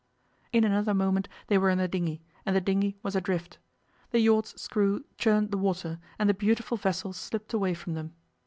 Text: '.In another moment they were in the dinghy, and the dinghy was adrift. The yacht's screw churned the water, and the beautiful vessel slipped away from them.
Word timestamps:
'.In 0.51 0.63
another 0.63 0.95
moment 0.95 1.29
they 1.45 1.59
were 1.59 1.69
in 1.69 1.77
the 1.77 1.87
dinghy, 1.87 2.23
and 2.43 2.55
the 2.55 2.59
dinghy 2.59 2.97
was 3.03 3.15
adrift. 3.15 3.59
The 4.09 4.19
yacht's 4.19 4.59
screw 4.59 5.05
churned 5.19 5.51
the 5.51 5.59
water, 5.59 5.99
and 6.17 6.27
the 6.27 6.33
beautiful 6.33 6.75
vessel 6.77 7.13
slipped 7.13 7.53
away 7.53 7.75
from 7.75 7.93
them. 7.93 8.15